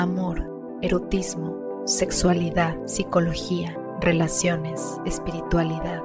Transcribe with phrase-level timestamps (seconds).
[0.00, 6.02] amor, erotismo, sexualidad, psicología, relaciones, espiritualidad.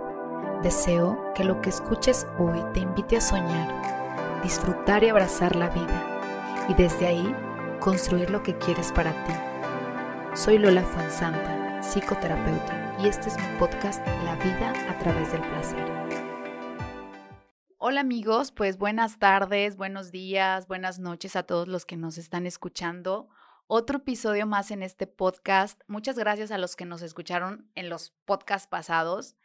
[0.62, 6.66] Deseo que lo que escuches hoy te invite a soñar, disfrutar y abrazar la vida
[6.68, 7.36] y desde ahí
[7.80, 9.34] construir lo que quieres para ti.
[10.34, 15.86] Soy Lola Fuensanta, psicoterapeuta, y este es mi podcast La vida a través del placer.
[17.78, 22.46] Hola amigos, pues buenas tardes, buenos días, buenas noches a todos los que nos están
[22.46, 23.30] escuchando.
[23.68, 25.82] Otro episodio más en este podcast.
[25.88, 29.36] Muchas gracias a los que nos escucharon en los podcasts pasados.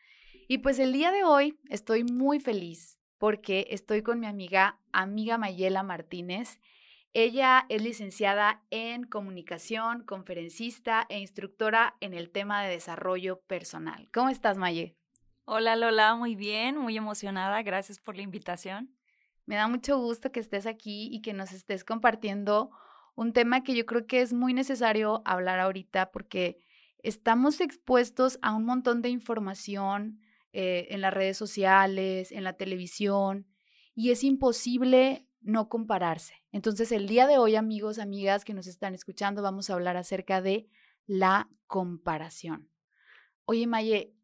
[0.46, 5.38] Y pues el día de hoy estoy muy feliz porque estoy con mi amiga, amiga
[5.38, 6.60] Mayela Martínez.
[7.14, 14.10] Ella es licenciada en comunicación, conferencista e instructora en el tema de desarrollo personal.
[14.12, 14.98] ¿Cómo estás, Maye?
[15.46, 17.62] Hola Lola, muy bien, muy emocionada.
[17.62, 18.94] Gracias por la invitación.
[19.46, 22.70] Me da mucho gusto que estés aquí y que nos estés compartiendo
[23.14, 26.58] un tema que yo creo que es muy necesario hablar ahorita porque
[27.02, 30.20] estamos expuestos a un montón de información
[30.52, 33.46] eh, en las redes sociales, en la televisión,
[33.94, 36.34] y es imposible no compararse.
[36.52, 40.42] Entonces, el día de hoy, amigos, amigas que nos están escuchando, vamos a hablar acerca
[40.42, 40.68] de
[41.06, 42.68] la comparación.
[43.44, 44.14] Oye, Maye,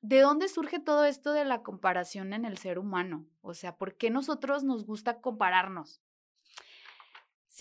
[0.00, 3.26] ¿de dónde surge todo esto de la comparación en el ser humano?
[3.40, 6.02] O sea, ¿por qué nosotros nos gusta compararnos?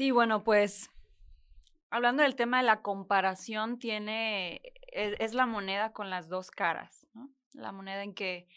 [0.02, 0.90] Sí, bueno, pues
[1.92, 7.06] hablando del tema de la comparación, tiene, es, es la moneda con las dos caras,
[7.14, 7.30] ¿no?
[7.54, 8.48] La moneda en que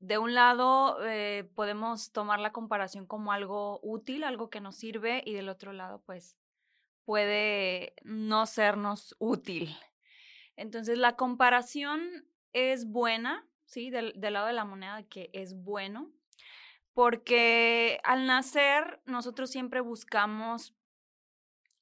[0.00, 5.22] de un lado eh, podemos tomar la comparación como algo útil, algo que nos sirve,
[5.24, 6.36] y del otro lado, pues
[7.04, 9.76] puede no sernos útil.
[10.56, 13.90] Entonces, la comparación es buena, ¿sí?
[13.90, 16.10] Del, lado de la moneda que es bueno,
[16.94, 20.74] porque al nacer nosotros siempre buscamos,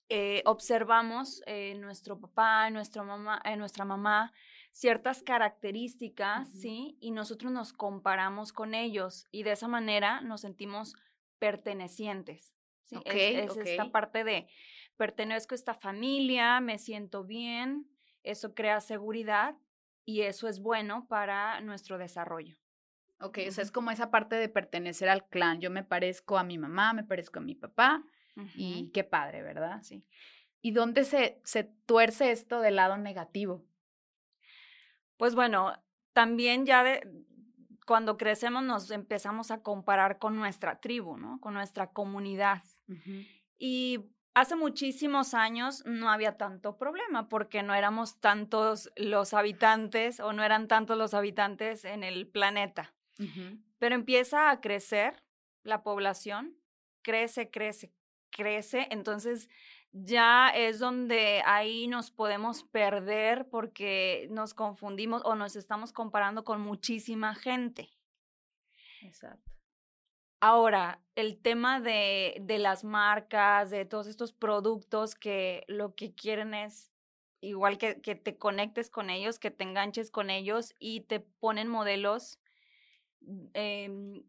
[0.09, 4.33] eh, observamos en nuestro papá, en nuestra mamá, en nuestra mamá,
[4.73, 6.97] ciertas características, ¿sí?
[7.01, 10.97] Y nosotros nos comparamos con ellos y de esa manera nos sentimos
[11.39, 12.55] pertenecientes.
[12.83, 12.97] ¿sí?
[13.05, 14.49] es, esta parte de
[14.97, 17.87] pertenezco a esta familia, me siento bien,
[18.23, 19.57] eso crea seguridad
[20.05, 22.62] y eso es bueno para nuestro desarrollo.
[23.23, 25.61] Ok, o sea, es como esa parte de pertenecer al clan.
[25.61, 28.05] Yo me parezco a mi mamá, me parezco a mi papá
[28.57, 29.83] y qué padre, ¿verdad?
[29.83, 30.05] Sí.
[30.61, 33.65] ¿Y dónde se, se tuerce esto del lado negativo?
[35.17, 35.73] Pues bueno,
[36.13, 37.01] también ya de,
[37.87, 41.41] cuando crecemos nos empezamos a comparar con nuestra tribu, ¿no?
[41.41, 42.63] Con nuestra comunidad.
[43.59, 44.01] Y
[44.35, 50.43] hace muchísimos años no había tanto problema porque no éramos tantos los habitantes o no
[50.43, 52.95] eran tantos los habitantes en el planeta.
[53.79, 55.23] Pero empieza a crecer
[55.63, 56.57] la población,
[57.03, 57.93] crece, crece,
[58.31, 59.49] crece, entonces
[59.93, 66.61] ya es donde ahí nos podemos perder porque nos confundimos o nos estamos comparando con
[66.61, 67.91] muchísima gente.
[69.03, 69.53] Exacto.
[70.41, 76.55] Ahora, el tema de, de las marcas, de todos estos productos que lo que quieren
[76.55, 76.91] es
[77.41, 81.69] igual que, que te conectes con ellos, que te enganches con ellos y te ponen
[81.69, 82.41] modelos
[83.55, 84.23] eh,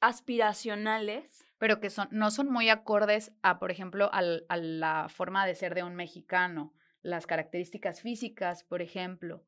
[0.00, 1.44] aspiracionales.
[1.58, 5.56] Pero que son, no son muy acordes a, por ejemplo, al, a la forma de
[5.56, 6.72] ser de un mexicano,
[7.02, 9.44] las características físicas, por ejemplo.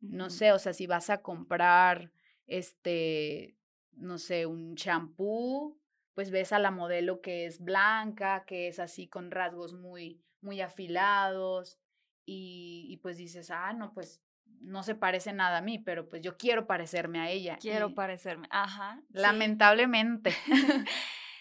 [0.00, 2.10] No sé, o sea, si vas a comprar,
[2.46, 3.56] este,
[3.92, 5.78] no sé, un champú,
[6.14, 10.62] pues ves a la modelo que es blanca, que es así con rasgos muy, muy
[10.62, 11.78] afilados,
[12.24, 14.22] y, y pues dices, ah, no, pues
[14.62, 17.58] no se parece nada a mí, pero pues yo quiero parecerme a ella.
[17.60, 19.00] Quiero parecerme, ajá.
[19.10, 20.34] Lamentablemente.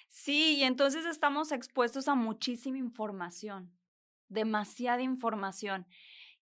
[0.07, 3.71] sí, y entonces estamos expuestos a muchísima información,
[4.27, 5.87] demasiada información.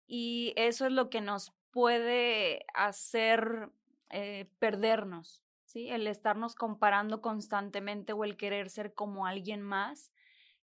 [0.07, 3.69] Y eso es lo que nos puede hacer
[4.09, 5.89] eh, perdernos, ¿sí?
[5.89, 10.11] El estarnos comparando constantemente o el querer ser como alguien más.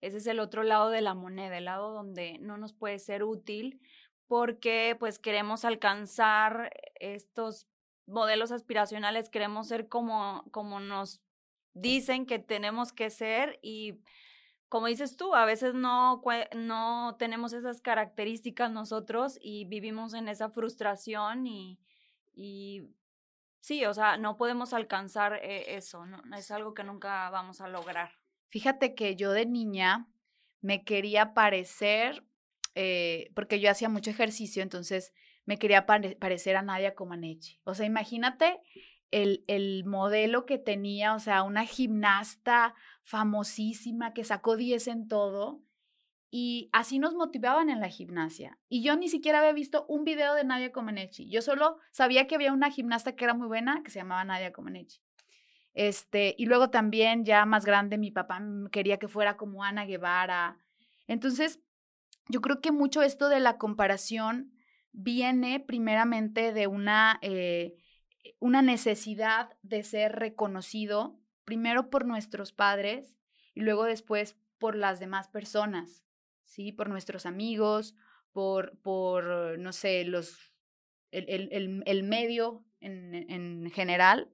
[0.00, 3.22] Ese es el otro lado de la moneda, el lado donde no nos puede ser
[3.22, 3.80] útil
[4.30, 7.66] porque pues queremos alcanzar estos
[8.06, 11.20] modelos aspiracionales, queremos ser como, como nos
[11.74, 14.04] dicen que tenemos que ser y
[14.68, 16.22] como dices tú, a veces no,
[16.54, 21.80] no tenemos esas características nosotros y vivimos en esa frustración y,
[22.32, 22.84] y
[23.58, 26.22] sí, o sea, no podemos alcanzar eh, eso, ¿no?
[26.36, 28.12] es algo que nunca vamos a lograr.
[28.48, 30.06] Fíjate que yo de niña
[30.60, 32.29] me quería parecer
[32.74, 35.12] eh, porque yo hacía mucho ejercicio, entonces
[35.44, 37.60] me quería parecer a Nadia Comaneci.
[37.64, 38.60] O sea, imagínate
[39.10, 45.62] el, el modelo que tenía, o sea, una gimnasta famosísima que sacó 10 en todo.
[46.32, 48.56] y así nos motivaban en la gimnasia.
[48.68, 51.28] Y yo ni siquiera había visto un video de Nadia Comaneci.
[51.28, 54.52] Yo solo sabía que había una gimnasta que era muy buena, que se llamaba Nadia
[54.52, 55.00] Comaneci.
[55.74, 58.40] Este, y luego también ya más grande mi papá
[58.70, 60.58] quería que fuera como Ana Guevara.
[61.08, 61.60] Entonces,
[62.30, 64.52] yo creo que mucho esto de la comparación
[64.92, 67.76] viene primeramente de una, eh,
[68.38, 73.16] una necesidad de ser reconocido, primero por nuestros padres
[73.54, 76.04] y luego después por las demás personas,
[76.44, 76.72] ¿sí?
[76.72, 77.94] Por nuestros amigos,
[78.32, 80.52] por, por no sé, los,
[81.10, 84.30] el, el, el medio en, en general.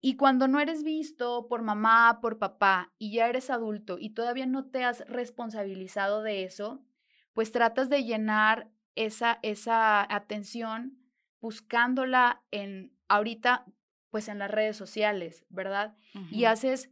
[0.00, 4.46] Y cuando no eres visto por mamá, por papá y ya eres adulto y todavía
[4.46, 6.82] no te has responsabilizado de eso,
[7.32, 10.98] pues tratas de llenar esa, esa atención
[11.40, 13.64] buscándola en ahorita,
[14.10, 15.96] pues en las redes sociales, ¿verdad?
[16.30, 16.90] Y haces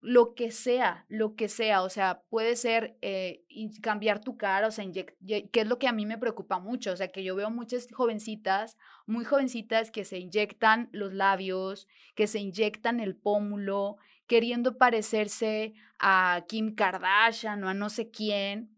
[0.00, 3.44] lo que sea, lo que sea, o sea, puede ser eh,
[3.82, 5.16] cambiar tu cara, o sea, que
[5.52, 8.76] es lo que a mí me preocupa mucho, o sea, que yo veo muchas jovencitas,
[9.06, 13.96] muy jovencitas que se inyectan los labios, que se inyectan el pómulo,
[14.26, 18.77] queriendo parecerse a Kim Kardashian o a no sé quién,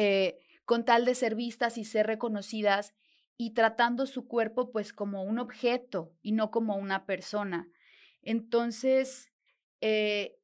[0.00, 2.94] eh, con tal de ser vistas y ser reconocidas
[3.36, 7.68] y tratando su cuerpo pues como un objeto y no como una persona.
[8.22, 9.32] Entonces,
[9.80, 10.38] eh,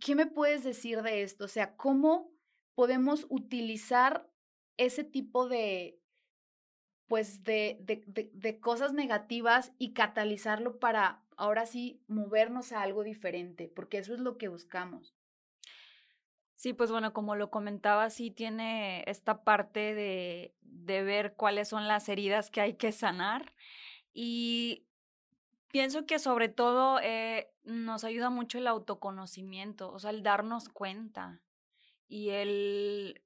[0.00, 1.44] ¿qué, me puedes decir de esto?
[1.44, 2.32] O sea, ¿cómo
[2.74, 4.28] podemos utilizar
[4.78, 6.00] ese tipo de,
[7.06, 13.70] pues, de, de, de, cosas negativas y catalizarlo para ahora sí movernos a algo diferente?
[13.72, 15.17] Porque eso es lo que buscamos.
[16.58, 21.86] Sí, pues bueno, como lo comentaba, sí tiene esta parte de, de ver cuáles son
[21.86, 23.54] las heridas que hay que sanar.
[24.12, 24.84] Y
[25.70, 31.42] Pienso que sobre todo eh, nos ayuda mucho el autoconocimiento, o sea, el darnos cuenta
[32.08, 33.22] y el,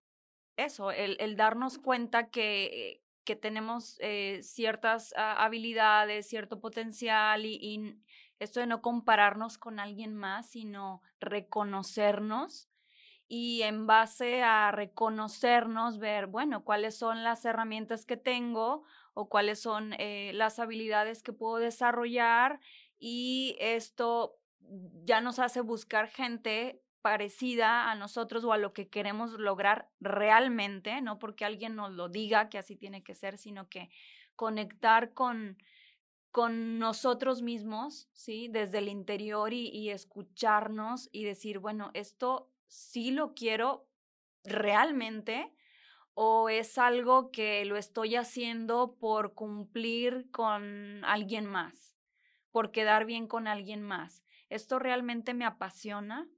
[0.56, 8.00] eso, el, el darnos cuenta que, que tenemos eh, ciertas habilidades, cierto potencial y, y
[8.40, 12.69] esto de no compararnos con alguien más, sino reconocernos
[13.34, 18.82] y en base a reconocernos, ver, bueno, cuáles son las herramientas que tengo
[19.14, 22.61] o cuáles son eh, las habilidades que puedo desarrollar
[22.99, 24.37] y esto
[25.06, 31.00] ya nos hace buscar gente parecida a nosotros o a lo que queremos lograr realmente,
[31.00, 33.88] no porque alguien nos lo diga que así tiene que ser, sino que
[34.37, 35.56] conectar con,
[36.32, 38.49] con nosotros mismos, ¿sí?
[38.49, 43.86] Desde el interior y, y escucharnos y decir, bueno, esto sí lo quiero
[44.44, 45.52] realmente
[46.14, 51.94] o es algo que lo estoy haciendo por cumplir con alguien más,
[52.50, 54.24] por quedar bien con alguien más.
[54.48, 56.28] ¿Esto realmente me apasiona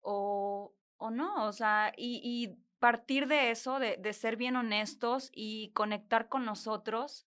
[0.00, 1.46] o, o no?
[1.46, 6.44] O sea, y, y partir de eso, de, de ser bien honestos y conectar con
[6.44, 7.26] nosotros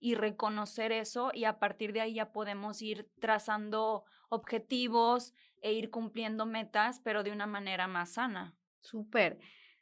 [0.00, 5.90] y reconocer eso y a partir de ahí ya podemos ir trazando objetivos e ir
[5.90, 8.56] cumpliendo metas, pero de una manera más sana.
[8.80, 9.38] Súper.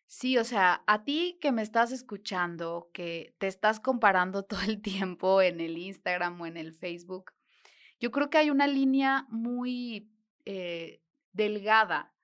[0.07, 4.81] Sí, o sea, a ti que me estás escuchando, que te estás comparando todo el
[4.81, 7.33] tiempo en el Instagram o en el Facebook,
[7.99, 10.11] yo creo que hay una línea muy
[10.45, 11.03] eh,
[11.33, 12.15] delgada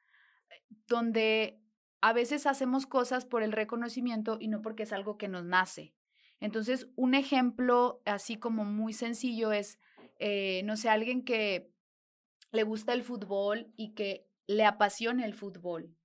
[0.87, 1.61] donde
[2.01, 5.95] a veces hacemos cosas por el reconocimiento y no porque es algo que nos nace.
[6.43, 9.79] Entonces, un ejemplo así como muy sencillo es,
[10.19, 11.71] eh, no sé, alguien que
[12.51, 15.97] le gusta el fútbol y que le apasiona el fútbol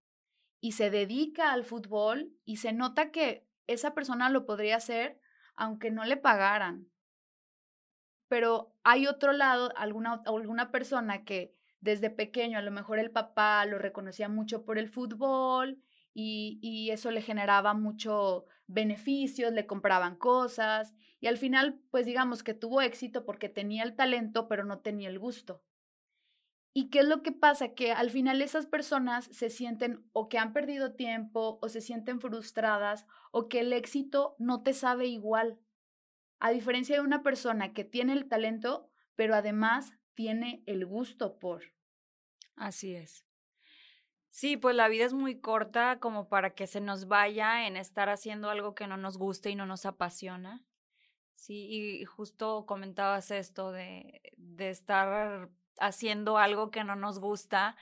[0.62, 5.20] y se dedica al fútbol y se nota que esa persona lo podría hacer
[5.56, 6.88] aunque no le pagaran.
[8.28, 13.66] Pero hay otro lado, alguna, alguna persona que desde pequeño a lo mejor el papá
[13.66, 15.82] lo reconocía mucho por el fútbol
[16.20, 22.56] y, eso le generaba mucho beneficios, le compraban cosas y al final pues digamos que
[22.56, 25.64] tuvo éxito porque tenía el talento pero no tenía el gusto.
[26.74, 27.74] ¿Y qué es lo que pasa?
[27.74, 32.20] Que al final esas personas se sienten o que han perdido tiempo o se sienten
[32.20, 35.60] frustradas o que el éxito no te sabe igual.
[36.40, 41.64] A diferencia de una persona que tiene el talento, pero además tiene el gusto por.
[42.56, 43.27] Así es.
[44.38, 48.08] Sí, pues la vida es muy corta como para que se nos vaya en estar
[48.08, 50.64] haciendo algo que no nos guste y no nos apasiona.
[51.34, 57.78] Sí, y justo comentabas esto de, de estar haciendo algo que no nos gusta.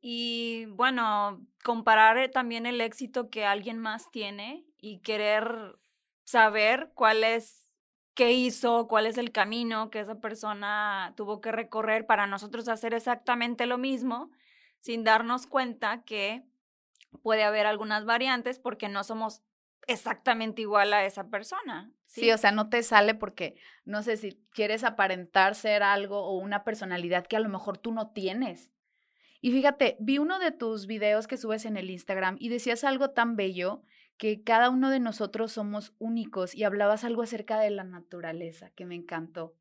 [0.00, 5.78] Y bueno, comparar eh, también el éxito que alguien más tiene y querer
[6.24, 7.70] saber cuál es,
[8.14, 12.94] qué hizo, cuál es el camino que esa persona tuvo que recorrer para nosotros hacer
[12.94, 14.32] exactamente lo mismo,
[14.80, 16.44] sin darnos cuenta que
[17.22, 19.42] puede haber algunas variantes porque no somos
[19.86, 21.92] exactamente igual a esa persona.
[22.06, 22.30] ¿sí?
[22.30, 26.64] o sea, no te sale porque, no sé si quieres aparentar ser algo o una
[26.64, 28.70] personalidad que a lo mejor tú no tienes.
[29.40, 33.10] Y fíjate, vi uno de tus videos que subes en el Instagram y decías algo
[33.10, 33.82] tan bello
[34.16, 38.84] que cada uno de nosotros somos únicos y hablabas algo acerca de la naturaleza que
[38.84, 39.54] me encantó.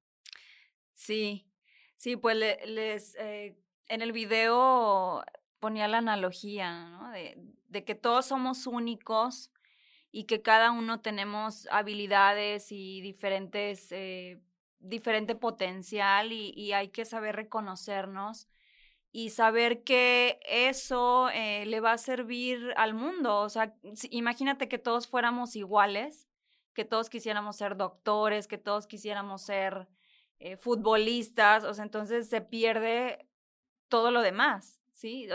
[0.93, 1.47] Sí,
[1.95, 3.55] sí, pues les, eh,
[3.88, 5.24] en el video
[5.60, 7.12] ponía la analogía, ¿no?
[7.12, 9.51] De, de que todos somos únicos
[10.12, 14.41] y que cada uno tenemos habilidades y diferentes, eh,
[14.79, 18.48] diferente potencial y, hay que saber reconocernos
[19.12, 23.39] y saber que eso eh, le va a servir al mundo.
[23.41, 23.75] O sea,
[24.10, 26.27] imagínate que todos fuéramos iguales,
[26.74, 29.88] que todos quisiéramos ser doctores, que todos quisiéramos ser
[30.39, 33.26] eh, futbolistas, o sea, entonces se pierde
[33.89, 35.27] todo lo demás, ¿sí?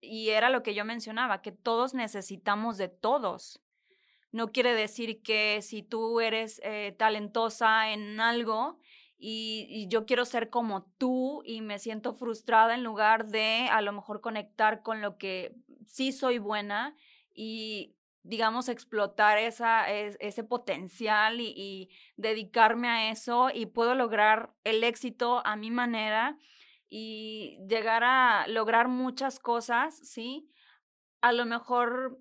[0.00, 3.60] Y era lo que yo mencionaba, que todos necesitamos de todos
[4.32, 8.78] no quiere decir que si tú eres eh, talentosa en algo
[9.18, 13.92] y, yo quiero ser como tú y me siento frustrada en lugar de a lo
[13.92, 15.54] mejor conectar con lo que
[15.86, 16.94] sí soy buena
[17.34, 24.84] y digamos, explotar esa, ese potencial y, y, dedicarme a eso y puedo lograr el
[24.84, 26.36] éxito a mi manera
[26.90, 30.50] y llegar a lograr muchas cosas, ¿sí?
[31.22, 32.18] A lo mejor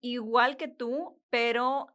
[0.00, 1.94] igual que tú, pero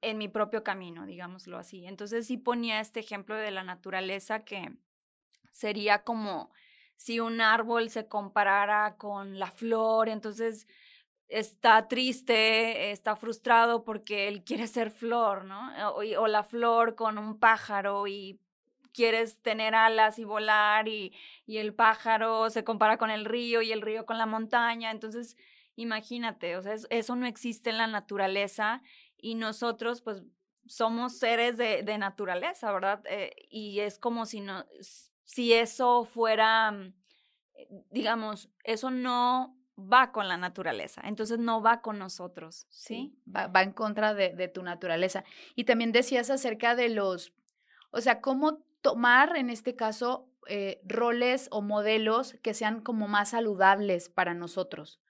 [0.00, 1.86] en mi propio camino, digámoslo así.
[1.86, 4.72] Entonces sí ponía este ejemplo de la naturaleza que
[5.50, 6.50] sería como
[6.96, 10.68] si un árbol se comparara con la flor, entonces
[11.28, 15.72] está triste, está frustrado porque él quiere ser flor, ¿no?
[15.96, 18.40] O, la flor con un pájaro y
[18.92, 21.12] quieres tener alas y volar y,
[21.46, 25.36] y el pájaro se compara con el río y el río con la montaña, entonces
[25.76, 28.82] Imagínate, o sea, eso no existe en la naturaleza
[29.16, 30.22] y nosotros pues
[30.66, 33.02] somos seres de, de naturaleza, ¿verdad?
[33.08, 34.66] Eh, y es como si, no,
[35.24, 36.94] si eso fuera, mm,
[37.54, 43.18] eh, digamos, eso no va con la naturaleza, entonces no va con nosotros, ¿sí?
[43.26, 45.24] va, va, en contra de, de, tu naturaleza.
[45.56, 47.32] Y también decías acerca de los,
[47.90, 53.30] o sea, cómo tomar en este caso eh, roles o modelos que sean como más
[53.30, 55.00] saludables para nosotros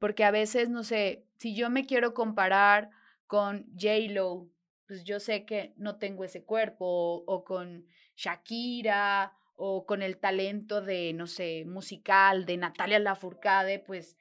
[0.00, 2.90] porque a veces, no sé, si yo me quiero comparar
[3.26, 4.50] con J-Lo,
[4.88, 7.86] pues yo sé que no tengo ese cuerpo, o, con
[8.16, 14.16] Shakira, o con el talento de, no sé, musical de Natalia Lafourcade, pues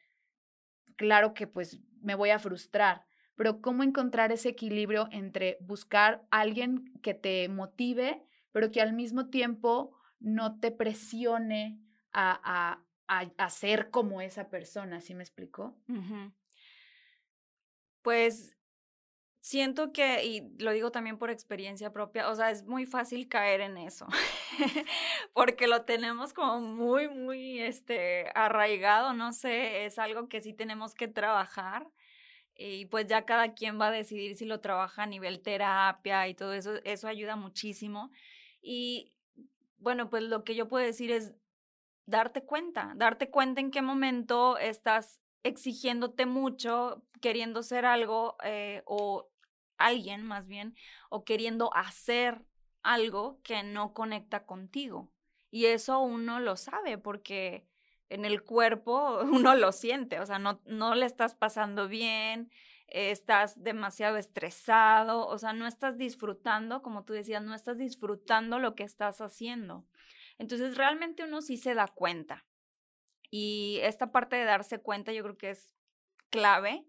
[0.97, 3.05] claro que pues me voy a frustrar.
[3.35, 8.93] Pero cómo encontrar ese equilibrio entre buscar a alguien que te motive, pero que al
[8.93, 11.79] mismo tiempo no te presione
[12.11, 15.77] a, a, a, ser como esa persona, ¿sí me explicó?
[18.01, 18.57] Pues
[19.39, 23.61] siento que, y lo digo también por experiencia propia, o sea, es muy fácil caer
[23.61, 24.07] en eso,
[25.33, 30.93] porque lo tenemos como muy, muy, este, arraigado, no sé, es algo que sí tenemos
[30.93, 31.87] que trabajar
[32.55, 36.33] y pues ya cada quien va a decidir si lo trabaja a nivel terapia y
[36.35, 38.11] todo eso, eso ayuda muchísimo.
[38.61, 39.13] Y
[39.77, 41.33] bueno, pues lo que yo puedo decir es,
[42.09, 49.29] darte cuenta, darte cuenta en qué momento estás exigiéndote mucho, queriendo ser algo eh, o
[49.77, 50.75] alguien más bien,
[51.09, 52.43] o queriendo hacer
[52.81, 55.11] algo que no conecta contigo.
[55.51, 57.65] Y eso uno lo sabe porque
[58.09, 62.51] en el cuerpo uno lo siente, o sea, no, no le estás pasando bien,
[62.91, 68.75] estás demasiado estresado, o sea, no estás disfrutando, como tú decías, no estás disfrutando lo
[68.75, 69.85] que estás haciendo.
[70.37, 72.45] Entonces, realmente uno sí se da cuenta.
[73.29, 75.75] Y esta parte de darse cuenta yo creo que es
[76.29, 76.87] clave,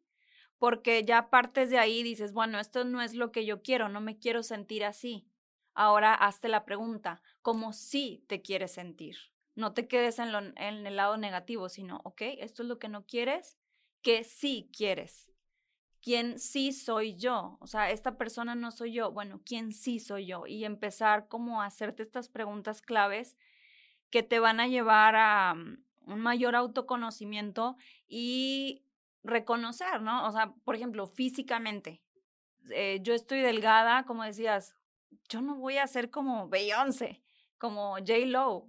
[0.59, 4.00] porque ya partes de ahí dices, bueno, esto no es lo que yo quiero, no
[4.00, 5.26] me quiero sentir así.
[5.75, 9.16] Ahora hazte la pregunta, ¿cómo sí te quieres sentir?
[9.54, 13.07] No te quedes en, en el lado negativo, sino, ok, esto es lo que no
[13.07, 13.59] quieres,
[14.02, 15.30] que sí quieres
[16.02, 20.26] quién sí soy yo, o sea, esta persona no soy yo, bueno, quién sí soy
[20.26, 23.37] yo y empezar como a hacerte estas preguntas claves
[24.11, 27.76] que te van a llevar a mm, un mayor autoconocimiento
[28.09, 28.83] y
[29.23, 30.26] reconocer, ¿no?
[30.26, 32.02] O sea, por ejemplo, físicamente,
[32.71, 34.76] eh, yo estoy delgada, como decías,
[35.28, 37.23] yo no voy a ser como Beyoncé,
[37.59, 38.26] como J.
[38.26, 38.66] Lo,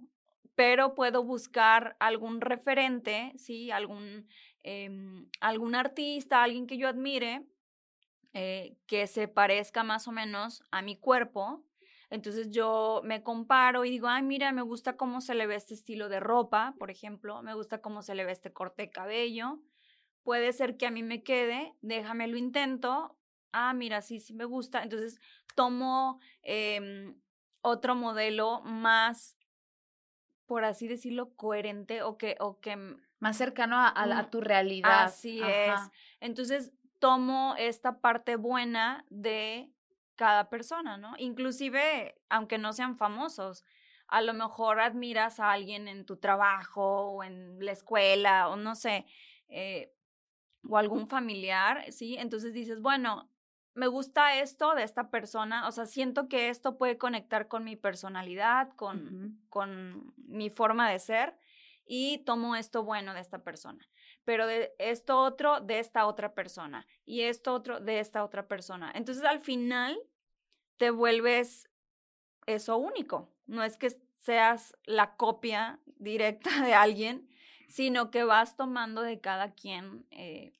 [0.54, 3.70] pero puedo buscar algún referente, ¿sí?
[3.70, 4.28] Algún
[4.64, 7.44] Em, algún artista, alguien que yo admire,
[8.32, 11.64] eh, que se parezca más o menos a mi cuerpo.
[12.10, 15.74] Entonces yo me comparo y digo, ay, mira, me gusta cómo se le ve este
[15.74, 19.60] estilo de ropa, por ejemplo, me gusta cómo se le ve este corte de cabello.
[20.22, 23.18] puede ser que a mí me quede, déjame lo intento,
[23.52, 25.18] ah, mira, sí, sí me gusta, entonces
[25.56, 27.16] tomo em,
[27.62, 29.36] otro modelo más,
[30.46, 32.36] por así decirlo, coherente o que...
[32.40, 32.76] O que
[33.22, 35.04] más cercano a, tu realidad.
[35.04, 35.80] Así es.
[36.18, 39.70] Entonces tomo esta parte buena de
[40.16, 41.14] cada persona, ¿no?
[41.18, 43.64] Inclusive, aunque no sean famosos,
[44.08, 48.74] a lo mejor admiras a alguien en tu trabajo o en la escuela o no
[48.74, 49.06] sé,
[49.48, 49.94] eh,
[50.68, 52.16] o algún familiar, ¿sí?
[52.18, 53.30] Entonces dices, bueno,
[53.74, 57.76] me gusta esto de esta persona, o sea, siento que esto puede conectar con mi
[57.76, 61.36] personalidad, con, con mi forma de ser
[61.84, 63.88] y tomo esto bueno de esta persona,
[64.24, 68.92] pero de esto otro de esta otra persona y esto otro de esta otra persona.
[68.94, 69.98] Entonces al final
[70.76, 71.68] te vuelves
[72.46, 77.28] eso único, no es que seas la copia directa de alguien,
[77.68, 80.52] sino que vas tomando de cada quien eh,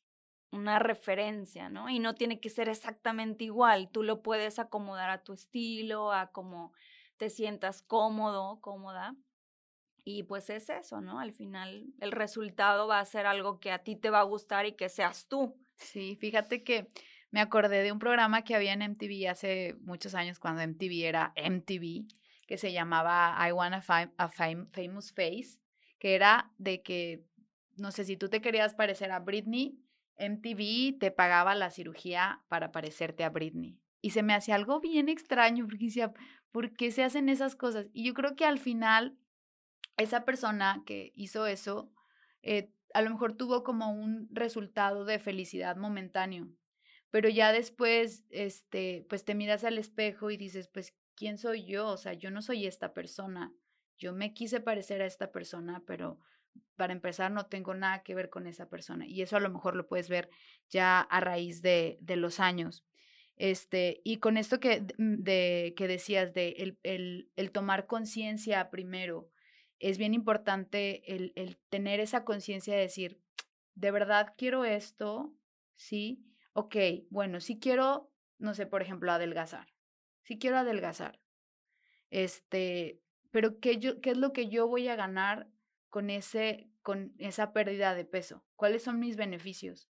[0.51, 1.89] una referencia, ¿no?
[1.89, 6.31] Y no tiene que ser exactamente igual, tú lo puedes acomodar a tu estilo, a
[6.31, 6.73] cómo
[7.17, 9.15] te sientas cómodo, cómoda.
[10.05, 11.21] Y pues es eso, ¿no?
[11.21, 14.67] Al final el resultado va a ser algo que a ti te va a gustar
[14.67, 15.57] y que seas tú.
[15.77, 16.89] Sí, fíjate que
[17.31, 21.33] me acordé de un programa que había en MTV hace muchos años, cuando MTV era
[21.37, 22.07] MTV,
[22.47, 25.59] que se llamaba I Want a, a Famous Face,
[25.99, 27.25] que era de que,
[27.77, 29.79] no sé, si tú te querías parecer a Britney,
[30.19, 33.79] MTV te pagaba la cirugía para parecerte a Britney.
[34.01, 36.13] Y se me hacía algo bien extraño porque decía,
[36.51, 37.87] ¿por qué se hacen esas cosas?
[37.93, 39.17] Y yo creo que al final,
[39.97, 41.93] esa persona que hizo eso,
[42.43, 46.49] eh, a lo mejor tuvo como un resultado de felicidad momentáneo.
[47.11, 51.89] Pero ya después, este, pues te miras al espejo y dices, pues, ¿quién soy yo?
[51.89, 53.53] O sea, yo no soy esta persona.
[53.99, 56.19] Yo me quise parecer a esta persona, pero
[56.77, 59.07] para empezar, no tengo nada que ver con esa persona.
[59.07, 60.31] Y eso a lo mejor lo puedes ver
[60.69, 62.85] ya a raíz de, de los años.
[63.37, 69.29] Este, y con esto que, de, que decías de el, el, el tomar conciencia primero,
[69.83, 73.21] es bien importante el, el tener esa conciencia de decir,
[73.75, 75.35] de verdad quiero esto,
[75.75, 76.25] ¿sí?
[76.53, 76.77] Ok,
[77.11, 79.75] bueno, si quiero, no sé, por ejemplo, adelgazar.
[80.23, 81.21] Si quiero adelgazar.
[82.11, 83.01] Este,
[83.33, 85.49] pero ¿qué, yo, ¿qué es lo que yo voy a ganar
[85.91, 88.45] con, ese, con esa pérdida de peso?
[88.55, 89.91] ¿Cuáles son mis beneficios?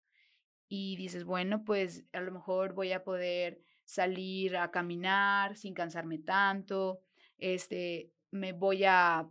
[0.69, 6.19] Y dices, bueno, pues a lo mejor voy a poder salir a caminar sin cansarme
[6.19, 7.01] tanto,
[7.39, 9.29] este, me voy a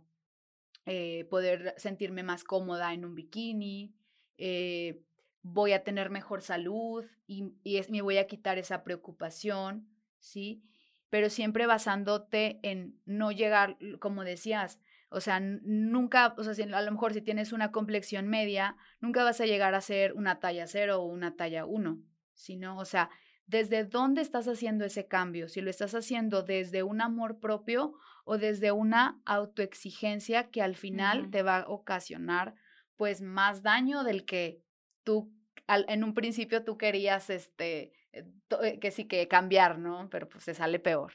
[0.92, 3.94] eh, poder sentirme más cómoda en un bikini,
[4.38, 5.04] eh,
[5.40, 7.54] voy a tener mejor salud y,
[7.88, 10.64] me voy a quitar esa preocupación, ¿sí?
[11.08, 16.90] Pero siempre basándote en no llegar, como decías, o sea, nunca, o sea, a lo
[16.90, 21.02] mejor si tienes una complexión media, nunca vas a llegar a ser una talla cero
[21.02, 22.02] o una talla uno,
[22.34, 23.10] sino, o sea,
[23.46, 25.48] ¿desde dónde estás haciendo ese cambio?
[25.48, 31.30] Si lo estás haciendo desde un amor propio o desde una autoexigencia que al final
[31.30, 32.54] te va a ocasionar
[32.96, 34.62] pues más daño del que
[35.04, 35.32] tú
[35.66, 38.26] en un principio tú querías este eh,
[38.62, 40.08] eh, que sí que cambiar, ¿no?
[40.10, 41.12] Pero pues se sale peor.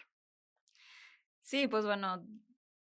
[1.39, 2.25] Sí, pues bueno,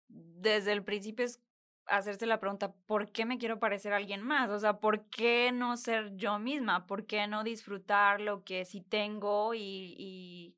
[0.08, 1.42] desde el principio es
[1.86, 4.50] hacerse la pregunta, ¿por qué me quiero parecer a alguien más?
[4.50, 6.88] O sea, ¿por qué no ser yo misma?
[6.88, 10.56] ¿Por qué no disfrutar lo que sí tengo y, y,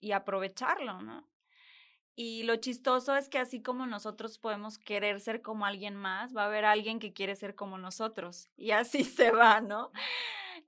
[0.00, 1.28] y aprovecharlo, no?
[2.14, 6.42] Y lo chistoso es que así como nosotros podemos querer ser como alguien más, va
[6.42, 8.50] a haber alguien que quiere ser como nosotros.
[8.56, 9.90] Y así se va, ¿no?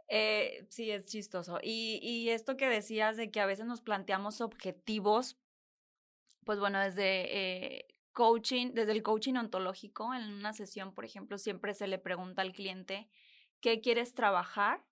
[0.08, 1.58] Eh, sí, es chistoso.
[1.62, 5.38] Y, y esto que decías de que a veces nos planteamos objetivos,
[6.44, 11.74] pues bueno, desde eh, coaching, desde el coaching ontológico, en una sesión, por ejemplo, siempre
[11.74, 13.08] se le pregunta al cliente,
[13.60, 14.84] ¿qué quieres trabajar?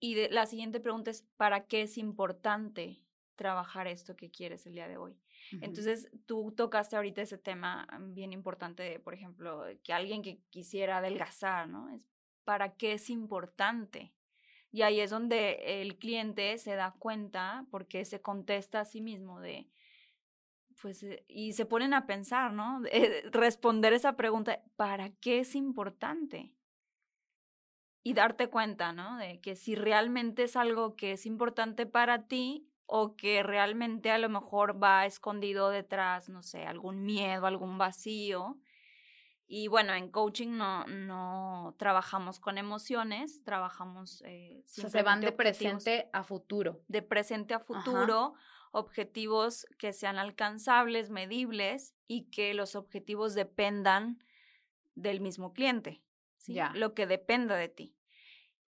[0.00, 3.02] Y la siguiente pregunta es, ¿para qué es importante
[3.34, 5.18] trabajar esto que quieres el día de hoy?
[5.60, 11.68] Entonces, tú tocaste ahorita ese tema bien importante, por ejemplo, que alguien que quisiera adelgazar,
[11.68, 11.88] ¿no?
[12.44, 14.12] ¿Para qué es importante?
[14.72, 19.40] Y ahí es donde el cliente se da cuenta porque se contesta a sí mismo
[19.40, 19.68] de,
[20.82, 22.82] pues, eh, y se ponen a pensar, ¿no?
[22.90, 26.54] Eh, responder esa pregunta, ¿para qué es importante?
[28.02, 29.16] Y darte cuenta, ¿no?
[29.16, 34.18] De que si realmente es algo que es importante para ti o que realmente a
[34.18, 38.58] lo mejor va escondido detrás, no sé, algún miedo, algún vacío.
[39.48, 44.22] Y bueno, en coaching no, no trabajamos con emociones, trabajamos...
[44.24, 46.80] Eh, se van de presente a futuro.
[46.88, 48.34] De presente a futuro
[48.72, 54.22] objetivos que sean alcanzables, medibles y que los objetivos dependan
[54.94, 56.02] del mismo cliente,
[56.36, 56.58] ¿sí?
[56.74, 57.96] Lo que dependa de ti.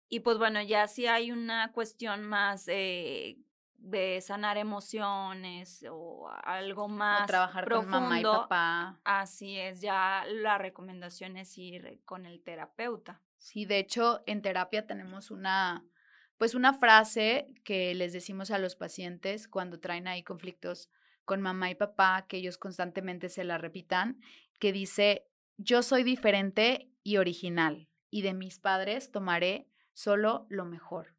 [0.08, 3.36] y pues bueno, ya si hay una cuestión más eh,
[3.78, 7.26] de sanar emociones o algo más.
[7.26, 9.00] trabajar profundo, con mamá y papá.
[9.04, 13.22] Así es, ya la recomendación es ir con el terapeuta.
[13.38, 15.84] Sí, de hecho, en terapia tenemos una,
[16.36, 20.90] pues una frase que les decimos a los pacientes cuando traen ahí conflictos
[21.24, 24.20] con mamá y papá, que ellos constantemente se la repitan,
[24.58, 31.17] que dice, yo soy diferente y original, y de mis padres tomaré solo lo mejor.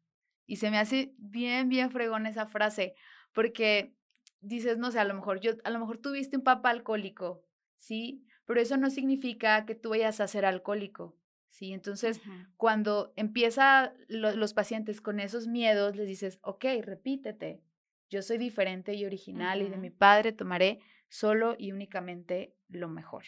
[0.50, 2.96] Y se me hace bien, bien fregón esa frase,
[3.32, 3.94] porque
[4.40, 7.44] dices, no sé, a lo mejor yo, a lo mejor tuviste un papá alcohólico,
[7.76, 8.26] ¿sí?
[8.46, 11.16] Pero eso no significa que tú vayas a ser alcohólico,
[11.50, 11.72] ¿sí?
[11.72, 12.20] Entonces,
[12.56, 17.62] cuando empieza los pacientes con esos miedos, les dices, ok, repítete,
[18.08, 23.22] yo soy diferente y original y de mi padre tomaré solo y únicamente lo mejor.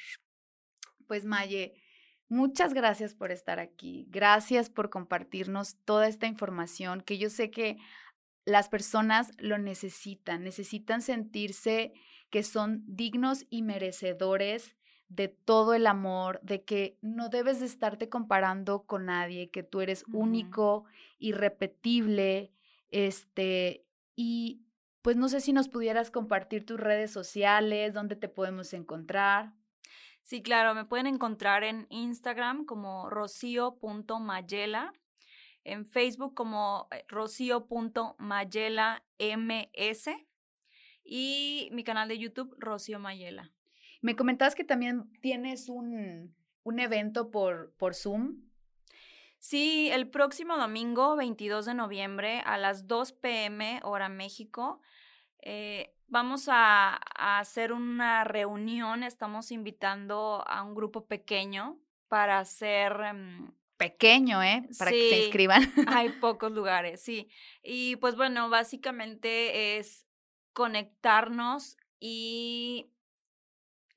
[1.07, 1.81] Pues Maye,
[2.33, 4.07] muchas gracias por estar aquí.
[4.11, 7.77] Gracias por compartirnos toda esta información que yo sé que
[8.45, 11.93] las personas lo necesitan, necesitan sentirse
[12.31, 14.77] que son dignos y merecedores
[15.09, 19.83] de todo el amor, de que no debes de estarte comparando con nadie, que tú
[19.83, 20.87] eres único,
[21.19, 22.51] irrepetible,
[22.91, 23.85] este,
[24.17, 24.63] y
[25.03, 29.53] pues no sé si nos pudieras compartir tus redes sociales, dónde te podemos encontrar.
[30.23, 34.93] Sí, claro, me pueden encontrar en Instagram como rocío.mayela,
[35.65, 40.09] en Facebook como eh, rocío.mayela.ms
[41.05, 43.53] y mi canal de YouTube, Rocío Mayela.
[44.01, 48.43] Me comentabas que también tienes un, un evento por, por Zoom.
[49.39, 54.81] Sí, el próximo domingo, 22 de noviembre, a las 2 pm, hora México,
[55.43, 56.97] eh, vamos a,
[57.39, 61.79] hacer una reunión, estamos invitando a un grupo pequeño
[62.09, 62.93] para hacer...
[63.05, 64.69] Em, pequeño, ¿eh?
[64.79, 65.73] Para que se inscriban.
[65.89, 67.29] Hay pocos lugares, sí.
[67.63, 70.07] Y pues bueno, básicamente es
[70.53, 72.93] conectarnos y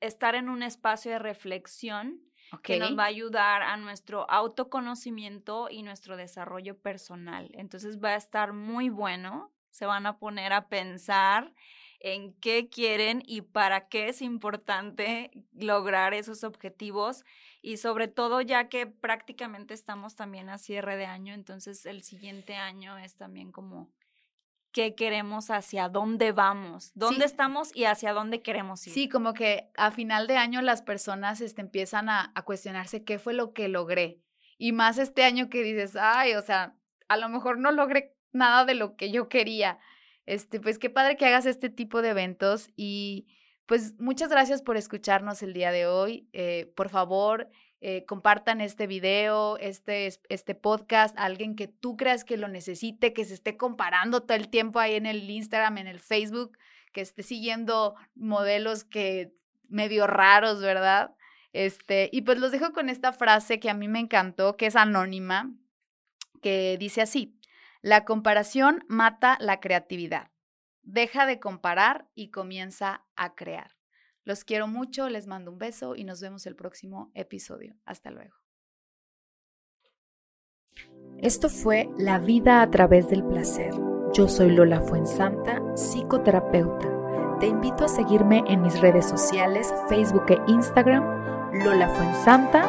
[0.00, 2.20] estar en un espacio de reflexión
[2.62, 7.50] que nos va a ayudar a nuestro autoconocimiento y nuestro desarrollo personal.
[7.54, 11.52] Entonces va a estar muy bueno se van a poner a pensar
[12.00, 17.24] en qué quieren y para qué es importante lograr esos objetivos
[17.62, 22.54] y sobre todo ya que prácticamente estamos también a cierre de año, entonces el siguiente
[22.54, 23.90] año es también como
[24.72, 28.92] qué queremos, hacia dónde vamos, dónde estamos y hacia dónde queremos ir.
[28.92, 33.18] Sí, como que a final de año las personas este, empiezan a, a cuestionarse qué
[33.18, 34.20] fue lo que logré.
[34.58, 36.76] Y más este año que dices, ay, o sea,
[37.08, 39.78] a lo mejor no logré nada de lo que yo quería.
[40.26, 43.26] Este, pues qué padre que hagas este tipo de eventos y
[43.66, 46.28] pues muchas gracias por escucharnos el día de hoy.
[46.32, 52.24] Eh, por favor, eh, compartan este video, este, este podcast a alguien que tú creas
[52.24, 55.86] que lo necesite, que se esté comparando todo el tiempo ahí en el Instagram, en
[55.86, 56.56] el Facebook,
[56.92, 59.32] que esté siguiendo modelos que
[59.68, 61.14] medio raros, ¿verdad?
[61.52, 64.76] Este, y pues los dejo con esta frase que a mí me encantó, que es
[64.76, 65.52] anónima,
[66.40, 67.35] que dice así,
[67.86, 70.32] la comparación mata la creatividad.
[70.82, 73.76] Deja de comparar y comienza a crear.
[74.24, 77.76] Los quiero mucho, les mando un beso y nos vemos el próximo episodio.
[77.84, 78.34] Hasta luego.
[81.18, 83.72] Esto fue La vida a través del placer.
[84.12, 87.38] Yo soy Lola Fuensanta, psicoterapeuta.
[87.38, 92.68] Te invito a seguirme en mis redes sociales, Facebook e Instagram, Lola Fuensanta,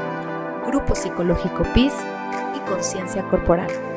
[0.68, 1.96] Grupo Psicológico PIS
[2.56, 3.97] y Conciencia Corporal.